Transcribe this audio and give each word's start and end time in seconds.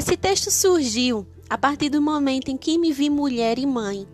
Esse 0.00 0.16
texto 0.16 0.50
surgiu 0.50 1.26
a 1.50 1.58
partir 1.58 1.90
do 1.90 2.00
momento 2.00 2.50
em 2.50 2.56
que 2.56 2.78
me 2.78 2.90
vi 2.90 3.10
mulher 3.10 3.58
e 3.58 3.66
mãe. 3.66 4.08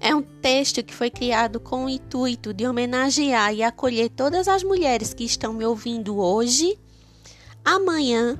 É 0.00 0.14
um 0.14 0.22
texto 0.22 0.82
que 0.82 0.94
foi 0.94 1.10
criado 1.10 1.60
com 1.60 1.84
o 1.84 1.88
intuito 1.90 2.54
de 2.54 2.66
homenagear 2.66 3.52
e 3.52 3.62
acolher 3.62 4.08
todas 4.08 4.48
as 4.48 4.62
mulheres 4.62 5.12
que 5.12 5.24
estão 5.24 5.52
me 5.52 5.62
ouvindo 5.66 6.18
hoje, 6.18 6.78
amanhã 7.62 8.38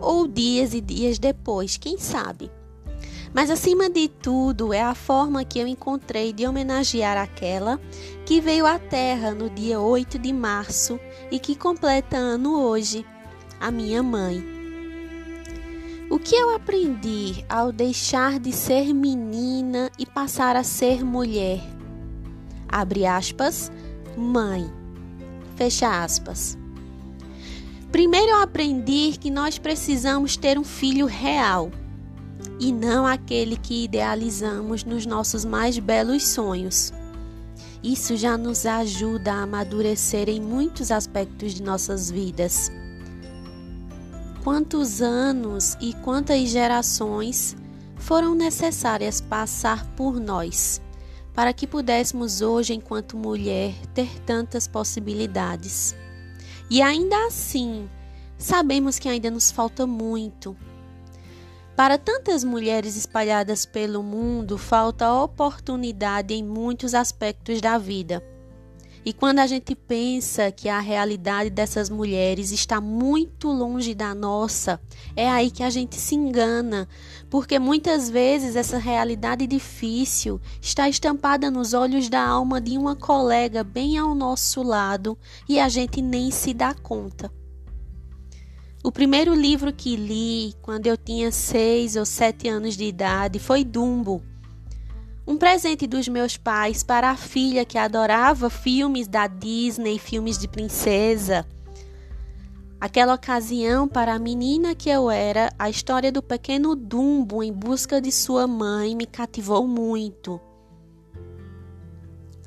ou 0.00 0.26
dias 0.26 0.74
e 0.74 0.80
dias 0.80 1.16
depois, 1.16 1.76
quem 1.76 1.96
sabe. 1.96 2.50
Mas 3.32 3.50
acima 3.50 3.88
de 3.88 4.08
tudo, 4.08 4.74
é 4.74 4.82
a 4.82 4.96
forma 4.96 5.44
que 5.44 5.60
eu 5.60 5.66
encontrei 5.68 6.32
de 6.32 6.44
homenagear 6.44 7.16
aquela 7.16 7.80
que 8.26 8.40
veio 8.40 8.66
à 8.66 8.80
Terra 8.80 9.30
no 9.30 9.48
dia 9.48 9.78
8 9.78 10.18
de 10.18 10.32
março 10.32 10.98
e 11.30 11.38
que 11.38 11.54
completa 11.54 12.16
ano 12.16 12.64
hoje, 12.64 13.06
a 13.60 13.70
minha 13.70 14.02
mãe. 14.02 14.59
Que 16.24 16.36
eu 16.36 16.54
aprendi 16.54 17.44
ao 17.48 17.72
deixar 17.72 18.38
de 18.38 18.52
ser 18.52 18.92
menina 18.92 19.90
e 19.98 20.04
passar 20.04 20.54
a 20.54 20.62
ser 20.62 21.04
mulher? 21.04 21.60
Abre 22.68 23.06
aspas, 23.06 23.72
mãe. 24.16 24.70
Fecha 25.56 26.02
aspas. 26.02 26.58
Primeiro 27.90 28.32
eu 28.32 28.42
aprendi 28.42 29.16
que 29.18 29.30
nós 29.30 29.58
precisamos 29.58 30.36
ter 30.36 30.58
um 30.58 30.64
filho 30.64 31.06
real 31.06 31.70
e 32.60 32.70
não 32.70 33.06
aquele 33.06 33.56
que 33.56 33.84
idealizamos 33.84 34.84
nos 34.84 35.06
nossos 35.06 35.44
mais 35.44 35.78
belos 35.78 36.28
sonhos. 36.28 36.92
Isso 37.82 38.14
já 38.16 38.36
nos 38.36 38.66
ajuda 38.66 39.32
a 39.32 39.42
amadurecer 39.42 40.28
em 40.28 40.40
muitos 40.40 40.90
aspectos 40.90 41.54
de 41.54 41.62
nossas 41.62 42.10
vidas 42.10 42.70
quantos 44.42 45.02
anos 45.02 45.76
e 45.80 45.92
quantas 45.94 46.48
gerações 46.48 47.56
foram 47.96 48.34
necessárias 48.34 49.20
passar 49.20 49.86
por 49.96 50.18
nós 50.18 50.80
para 51.34 51.52
que 51.52 51.66
pudéssemos 51.66 52.42
hoje, 52.42 52.74
enquanto 52.74 53.16
mulher, 53.16 53.74
ter 53.94 54.20
tantas 54.26 54.66
possibilidades. 54.66 55.94
E 56.68 56.82
ainda 56.82 57.16
assim, 57.26 57.88
sabemos 58.36 58.98
que 58.98 59.08
ainda 59.08 59.30
nos 59.30 59.50
falta 59.50 59.86
muito. 59.86 60.56
Para 61.74 61.96
tantas 61.96 62.44
mulheres 62.44 62.96
espalhadas 62.96 63.64
pelo 63.64 64.02
mundo, 64.02 64.58
falta 64.58 65.12
oportunidade 65.14 66.34
em 66.34 66.44
muitos 66.44 66.94
aspectos 66.94 67.60
da 67.60 67.78
vida. 67.78 68.22
E 69.04 69.14
quando 69.14 69.38
a 69.38 69.46
gente 69.46 69.74
pensa 69.74 70.52
que 70.52 70.68
a 70.68 70.78
realidade 70.78 71.48
dessas 71.48 71.88
mulheres 71.88 72.52
está 72.52 72.82
muito 72.82 73.48
longe 73.48 73.94
da 73.94 74.14
nossa, 74.14 74.78
é 75.16 75.26
aí 75.26 75.50
que 75.50 75.62
a 75.62 75.70
gente 75.70 75.96
se 75.96 76.14
engana, 76.14 76.86
porque 77.30 77.58
muitas 77.58 78.10
vezes 78.10 78.56
essa 78.56 78.76
realidade 78.76 79.46
difícil 79.46 80.38
está 80.60 80.86
estampada 80.86 81.50
nos 81.50 81.72
olhos 81.72 82.10
da 82.10 82.22
alma 82.22 82.60
de 82.60 82.76
uma 82.76 82.94
colega 82.94 83.64
bem 83.64 83.96
ao 83.96 84.14
nosso 84.14 84.62
lado 84.62 85.16
e 85.48 85.58
a 85.58 85.68
gente 85.68 86.02
nem 86.02 86.30
se 86.30 86.52
dá 86.52 86.74
conta. 86.74 87.32
O 88.84 88.92
primeiro 88.92 89.34
livro 89.34 89.72
que 89.72 89.96
li 89.96 90.54
quando 90.60 90.86
eu 90.86 90.96
tinha 90.96 91.32
seis 91.32 91.96
ou 91.96 92.04
sete 92.04 92.48
anos 92.48 92.76
de 92.76 92.84
idade 92.84 93.38
foi 93.38 93.64
Dumbo, 93.64 94.22
um 95.30 95.36
presente 95.36 95.86
dos 95.86 96.08
meus 96.08 96.36
pais 96.36 96.82
para 96.82 97.08
a 97.08 97.16
filha 97.16 97.64
que 97.64 97.78
adorava 97.78 98.50
filmes 98.50 99.06
da 99.06 99.28
Disney, 99.28 99.96
filmes 99.96 100.36
de 100.36 100.48
princesa. 100.48 101.46
Aquela 102.80 103.14
ocasião, 103.14 103.86
para 103.86 104.12
a 104.12 104.18
menina 104.18 104.74
que 104.74 104.90
eu 104.90 105.08
era, 105.08 105.52
a 105.56 105.70
história 105.70 106.10
do 106.10 106.20
pequeno 106.20 106.74
Dumbo 106.74 107.44
em 107.44 107.52
busca 107.52 108.00
de 108.00 108.10
sua 108.10 108.48
mãe 108.48 108.96
me 108.96 109.06
cativou 109.06 109.68
muito. 109.68 110.40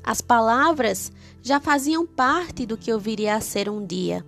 As 0.02 0.20
palavras 0.20 1.10
já 1.40 1.58
faziam 1.58 2.06
parte 2.06 2.66
do 2.66 2.76
que 2.76 2.92
eu 2.92 2.98
viria 2.98 3.34
a 3.34 3.40
ser 3.40 3.66
um 3.66 3.82
dia. 3.86 4.22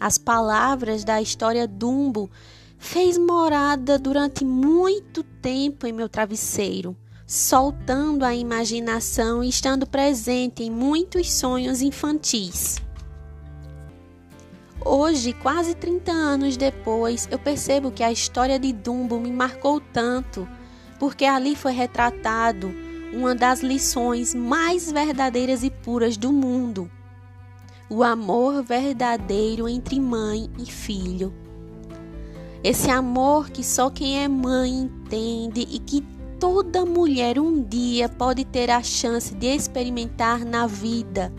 As 0.00 0.16
palavras 0.16 1.04
da 1.04 1.20
história 1.20 1.68
Dumbo 1.68 2.30
fez 2.78 3.18
morada 3.18 3.98
durante 3.98 4.46
muito 4.46 5.22
tempo 5.22 5.86
em 5.86 5.92
meu 5.92 6.08
travesseiro 6.08 6.96
soltando 7.28 8.24
a 8.24 8.34
imaginação 8.34 9.44
e 9.44 9.50
estando 9.50 9.86
presente 9.86 10.62
em 10.62 10.70
muitos 10.70 11.30
sonhos 11.30 11.82
infantis. 11.82 12.80
Hoje, 14.82 15.34
quase 15.34 15.74
30 15.74 16.10
anos 16.10 16.56
depois, 16.56 17.28
eu 17.30 17.38
percebo 17.38 17.90
que 17.90 18.02
a 18.02 18.10
história 18.10 18.58
de 18.58 18.72
Dumbo 18.72 19.20
me 19.20 19.30
marcou 19.30 19.78
tanto, 19.78 20.48
porque 20.98 21.26
ali 21.26 21.54
foi 21.54 21.72
retratado 21.72 22.74
uma 23.12 23.34
das 23.34 23.60
lições 23.60 24.34
mais 24.34 24.90
verdadeiras 24.90 25.62
e 25.62 25.68
puras 25.68 26.16
do 26.16 26.32
mundo: 26.32 26.90
o 27.90 28.02
amor 28.02 28.62
verdadeiro 28.62 29.68
entre 29.68 30.00
mãe 30.00 30.48
e 30.58 30.64
filho. 30.64 31.34
Esse 32.64 32.90
amor 32.90 33.50
que 33.50 33.62
só 33.62 33.90
quem 33.90 34.24
é 34.24 34.26
mãe 34.28 34.70
entende 34.70 35.60
e 35.60 35.78
que 35.78 36.17
toda 36.38 36.86
mulher 36.86 37.38
um 37.38 37.62
dia 37.62 38.08
pode 38.08 38.44
ter 38.44 38.70
a 38.70 38.82
chance 38.82 39.34
de 39.34 39.46
experimentar 39.46 40.44
na 40.44 40.66
vida, 40.66 41.32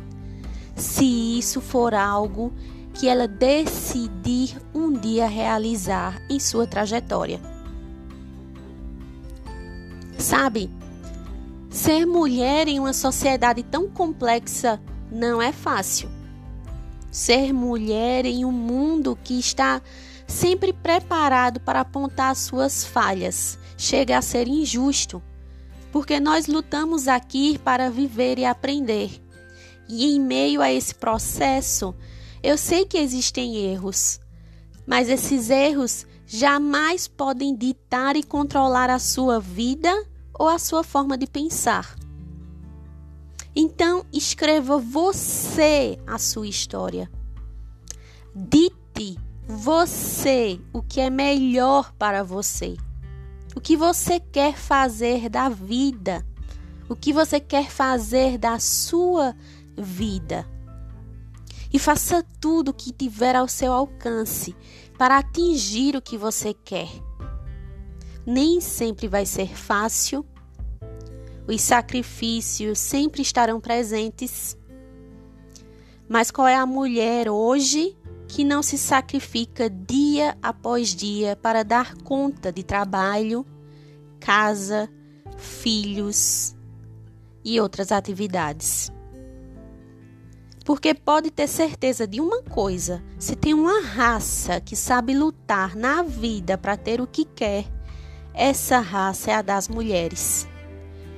se 0.76 1.38
isso 1.38 1.62
for 1.62 1.94
algo 1.94 2.54
que 2.94 3.08
ela 3.08 3.28
decidir 3.28 4.58
um 4.74 4.92
dia 4.92 5.28
realizar 5.28 6.22
em 6.30 6.40
sua 6.40 6.68
trajetória. 6.68 7.40
Sabe, 10.18 10.70
ser 11.70 12.06
mulher 12.06 12.68
em 12.68 12.80
uma 12.80 12.92
sociedade 12.92 13.64
tão 13.64 13.88
complexa 13.90 14.82
não 15.10 15.42
é 15.42 15.52
fácil. 15.52 16.10
Ser 17.10 17.54
mulher 17.54 18.26
em 18.26 18.44
um 18.44 18.52
mundo 18.52 19.18
que 19.24 19.40
está 19.40 19.82
sempre 20.30 20.72
preparado 20.72 21.60
para 21.60 21.82
apontar 21.82 22.36
suas 22.36 22.86
falhas 22.86 23.58
chega 23.76 24.18
a 24.18 24.22
ser 24.22 24.48
injusto, 24.48 25.22
porque 25.92 26.20
nós 26.20 26.46
lutamos 26.48 27.08
aqui 27.08 27.58
para 27.58 27.90
viver 27.90 28.38
e 28.38 28.46
aprender. 28.46 29.22
E 29.88 30.06
em 30.06 30.20
meio 30.20 30.62
a 30.62 30.72
esse 30.72 30.94
processo, 30.94 31.96
eu 32.44 32.58
sei 32.58 32.86
que 32.86 32.98
existem 32.98 33.56
erros, 33.56 34.20
mas 34.86 35.10
esses 35.10 35.50
erros 35.50 36.06
jamais 36.28 37.08
podem 37.08 37.56
ditar 37.56 38.16
e 38.16 38.24
controlar 38.24 38.90
a 38.90 39.00
sua 39.00 39.40
vida 39.40 39.92
ou 40.38 40.48
a 40.48 40.60
sua 40.60 40.84
forma 40.84 41.18
de 41.18 41.26
pensar. 41.26 41.96
Então, 43.56 44.06
escreva 44.14 44.78
você 44.78 45.98
a 46.06 46.20
sua 46.20 46.48
história. 46.48 47.10
Dite 48.36 49.18
você 49.52 50.62
o 50.72 50.80
que 50.84 51.02
é 51.02 51.10
melhor 51.10 51.92
para 51.94 52.24
você. 52.24 52.78
O 53.56 53.60
que 53.60 53.76
você 53.76 54.20
quer 54.20 54.56
fazer 54.56 55.28
da 55.28 55.50
vida? 55.50 56.24
O 56.88 56.96
que 56.96 57.12
você 57.12 57.40
quer 57.40 57.68
fazer 57.68 58.38
da 58.38 58.60
sua 58.60 59.36
vida? 59.76 60.48
E 61.74 61.80
faça 61.80 62.24
tudo 62.40 62.70
o 62.70 62.74
que 62.74 62.94
tiver 62.94 63.36
ao 63.36 63.48
seu 63.48 63.74
alcance 63.74 64.56
para 65.00 65.18
atingir 65.18 65.96
o 65.96 66.02
que 66.02 66.16
você 66.16 66.54
quer. 66.54 66.90
Nem 68.28 68.62
sempre 68.62 69.08
vai 69.08 69.26
ser 69.26 69.58
fácil, 69.58 70.24
os 71.48 71.60
sacrifícios 71.60 72.78
sempre 72.78 73.24
estarão 73.24 73.60
presentes. 73.60 74.56
Mas 76.08 76.30
qual 76.30 76.48
é 76.48 76.56
a 76.56 76.68
mulher 76.68 77.30
hoje 77.30 77.98
que 78.30 78.44
não 78.44 78.62
se 78.62 78.78
sacrifica 78.78 79.68
dia 79.68 80.38
após 80.42 80.90
dia 80.96 81.36
para 81.36 81.64
dar 81.64 81.96
conta 81.96 82.52
de 82.52 82.64
trabalho, 82.64 83.44
casa, 84.20 84.88
filhos 85.36 86.56
e 87.44 87.60
outras 87.60 87.92
atividades. 87.92 88.92
Porque 90.64 90.94
pode 90.94 91.32
ter 91.32 91.48
certeza 91.48 92.08
de 92.08 92.22
uma 92.22 92.44
coisa: 92.44 93.04
se 93.18 93.36
tem 93.36 93.56
uma 93.56 93.82
raça 93.82 94.62
que 94.62 94.76
sabe 94.76 95.16
lutar 95.16 95.76
na 95.76 96.04
vida 96.04 96.56
para 96.56 96.78
ter 96.78 97.02
o 97.02 97.08
que 97.08 97.26
quer, 97.26 97.66
essa 98.32 98.80
raça 98.80 99.32
é 99.32 99.34
a 99.34 99.42
das 99.42 99.68
mulheres. 99.68 100.48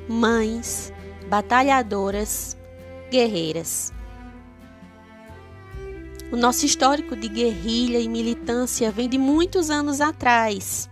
Mães, 0.08 0.94
batalhadoras, 1.30 2.58
guerreiras. 3.12 3.92
O 6.32 6.38
nosso 6.38 6.66
histórico 6.66 7.14
de 7.14 7.28
guerrilha 7.28 8.00
e 8.00 8.08
militância 8.08 8.90
vem 8.90 9.10
de 9.10 9.18
muitos 9.18 9.70
anos 9.70 10.00
atrás. 10.00 10.90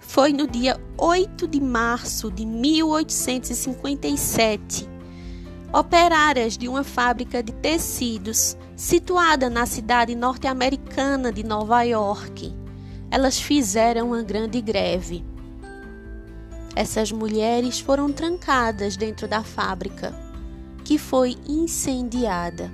Foi 0.00 0.32
no 0.32 0.48
dia 0.48 0.76
8 0.98 1.46
de 1.46 1.60
março 1.60 2.32
de 2.32 2.44
1857. 2.44 4.88
Operárias 5.72 6.58
de 6.58 6.66
uma 6.66 6.82
fábrica 6.82 7.44
de 7.44 7.52
tecidos 7.52 8.56
situada 8.74 9.48
na 9.48 9.66
cidade 9.66 10.16
norte-americana 10.16 11.32
de 11.32 11.44
Nova 11.44 11.84
York. 11.84 12.52
Elas 13.08 13.38
fizeram 13.38 14.08
uma 14.08 14.24
grande 14.24 14.60
greve. 14.60 15.24
Essas 16.74 17.12
mulheres 17.12 17.78
foram 17.78 18.10
trancadas 18.10 18.96
dentro 18.96 19.28
da 19.28 19.44
fábrica, 19.44 20.12
que 20.82 20.98
foi 20.98 21.36
incendiada. 21.48 22.68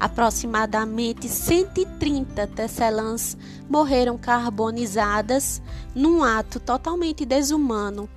Aproximadamente 0.00 1.28
130 1.28 2.46
tecelãs 2.46 3.36
morreram 3.68 4.16
carbonizadas 4.16 5.60
num 5.94 6.22
ato 6.22 6.60
totalmente 6.60 7.24
desumano. 7.24 8.08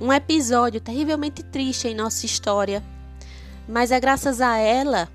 Um 0.00 0.12
episódio 0.12 0.80
terrivelmente 0.80 1.42
triste 1.42 1.86
em 1.86 1.94
nossa 1.94 2.24
história, 2.24 2.82
mas 3.68 3.90
é 3.90 4.00
graças 4.00 4.40
a 4.40 4.56
ela 4.56 5.08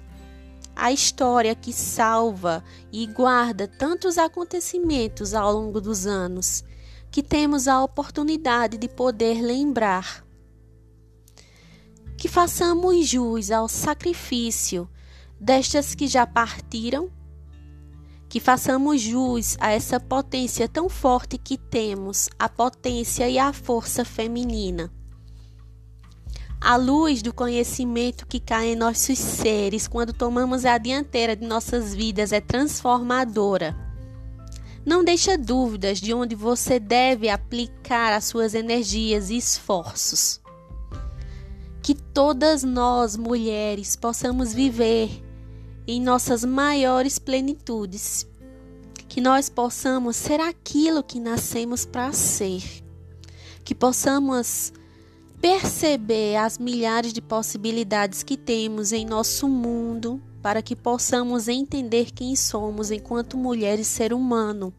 a 0.76 0.92
história 0.92 1.54
que 1.56 1.74
salva 1.74 2.64
e 2.92 3.06
guarda 3.08 3.68
tantos 3.68 4.18
acontecimentos 4.18 5.34
ao 5.34 5.52
longo 5.52 5.82
dos 5.82 6.06
anos 6.06 6.64
que 7.12 7.22
temos 7.24 7.68
a 7.68 7.84
oportunidade 7.84 8.78
de 8.78 8.88
poder 8.88 9.42
lembrar 9.42 10.24
que 12.20 12.28
façamos 12.28 13.08
jus 13.08 13.50
ao 13.50 13.70
sacrifício 13.70 14.90
destas 15.40 15.96
que 15.96 16.06
já 16.06 16.28
partiram, 16.28 17.10
que 18.28 18.42
façamos 18.42 19.00
jus 19.00 19.56
a 19.58 19.72
essa 19.72 20.02
potência 20.02 20.68
tão 20.68 20.90
forte 20.90 21.38
que 21.38 21.58
temos, 21.58 22.30
a 22.38 22.50
potência 22.50 23.30
e 23.30 23.40
a 23.40 23.54
força 23.54 24.04
feminina. 24.04 24.92
A 26.60 26.76
luz 26.76 27.22
do 27.22 27.34
conhecimento 27.34 28.28
que 28.28 28.42
cai 28.42 28.74
em 28.74 28.76
nossos 28.76 29.18
seres 29.18 29.88
quando 29.88 30.12
tomamos 30.12 30.66
a 30.66 30.78
dianteira 30.78 31.38
de 31.38 31.48
nossas 31.48 31.96
vidas 31.96 32.34
é 32.34 32.42
transformadora. 32.42 33.74
Não 34.86 35.06
deixa 35.06 35.38
dúvidas 35.38 36.02
de 36.02 36.14
onde 36.14 36.36
você 36.36 36.82
deve 36.82 37.30
aplicar 37.30 38.12
as 38.12 38.26
suas 38.26 38.54
energias 38.54 39.30
e 39.30 39.38
esforços 39.38 40.42
que 41.90 41.96
todas 41.96 42.62
nós, 42.62 43.18
mulheres, 43.18 43.96
possamos 43.96 44.54
viver 44.54 45.10
em 45.88 46.00
nossas 46.00 46.46
maiores 46.46 47.18
plenitudes, 47.18 48.28
que 49.08 49.20
nós 49.20 49.50
possamos 49.50 50.16
ser 50.16 50.40
aquilo 50.40 51.02
que 51.02 51.20
nascemos 51.20 51.86
para 51.86 52.14
ser, 52.14 52.62
que 53.64 53.74
possamos 53.74 54.72
perceber 55.42 56.36
as 56.36 56.60
milhares 56.60 57.12
de 57.12 57.24
possibilidades 57.24 58.22
que 58.22 58.38
temos 58.38 58.92
em 58.92 59.04
nosso 59.04 59.50
mundo, 59.50 60.22
para 60.44 60.62
que 60.62 60.76
possamos 60.76 61.48
entender 61.48 62.12
quem 62.12 62.36
somos 62.36 62.92
enquanto 62.92 63.36
mulheres 63.36 63.88
ser 63.88 64.14
humano, 64.14 64.72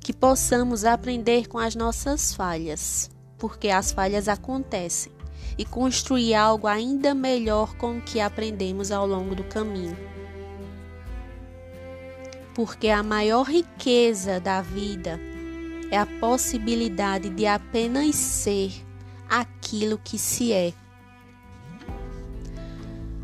que 0.00 0.12
possamos 0.12 0.84
aprender 0.84 1.46
com 1.46 1.56
as 1.56 1.76
nossas 1.76 2.34
falhas, 2.34 3.08
porque 3.38 3.68
as 3.68 3.92
falhas 3.92 4.26
acontecem 4.26 5.14
e 5.56 5.64
construir 5.64 6.34
algo 6.34 6.66
ainda 6.66 7.14
melhor 7.14 7.74
com 7.76 7.98
o 7.98 8.00
que 8.00 8.20
aprendemos 8.20 8.90
ao 8.90 9.06
longo 9.06 9.34
do 9.34 9.44
caminho. 9.44 9.96
Porque 12.54 12.88
a 12.88 13.02
maior 13.02 13.42
riqueza 13.42 14.38
da 14.38 14.60
vida 14.62 15.20
é 15.90 15.98
a 15.98 16.06
possibilidade 16.06 17.28
de 17.30 17.46
apenas 17.46 18.14
ser 18.16 18.72
aquilo 19.28 19.98
que 20.02 20.18
se 20.18 20.52
é. 20.52 20.72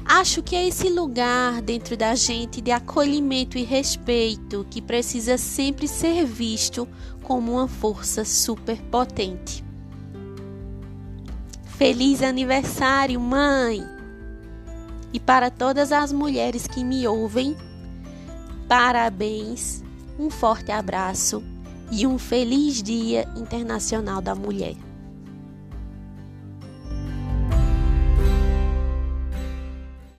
Acho 0.04 0.42
que 0.42 0.56
é 0.56 0.66
esse 0.66 0.88
lugar 0.88 1.62
dentro 1.62 1.96
da 1.96 2.16
gente 2.16 2.60
de 2.60 2.72
acolhimento 2.72 3.56
e 3.56 3.62
respeito 3.62 4.66
que 4.68 4.82
precisa 4.82 5.38
sempre 5.38 5.86
ser 5.86 6.24
visto 6.24 6.88
como 7.22 7.52
uma 7.52 7.68
força 7.68 8.24
superpotente. 8.24 9.69
Feliz 11.80 12.22
aniversário, 12.22 13.18
mãe! 13.18 13.82
E 15.14 15.18
para 15.18 15.50
todas 15.50 15.92
as 15.92 16.12
mulheres 16.12 16.66
que 16.66 16.84
me 16.84 17.08
ouvem, 17.08 17.56
parabéns, 18.68 19.82
um 20.18 20.28
forte 20.28 20.70
abraço 20.70 21.42
e 21.90 22.06
um 22.06 22.18
feliz 22.18 22.82
Dia 22.82 23.26
Internacional 23.34 24.20
da 24.20 24.34
Mulher. 24.34 24.76